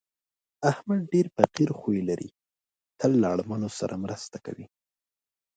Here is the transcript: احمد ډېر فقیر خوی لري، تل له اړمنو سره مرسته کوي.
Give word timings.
احمد 0.71 0.99
ډېر 1.13 1.27
فقیر 1.37 1.69
خوی 1.79 1.99
لري، 2.09 2.29
تل 2.99 3.11
له 3.21 3.27
اړمنو 3.33 3.69
سره 3.79 4.01
مرسته 4.03 4.37
کوي. 4.45 4.65